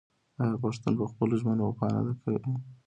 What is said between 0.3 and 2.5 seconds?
آیا پښتون په خپلو ژمنو وفا نه کوي؟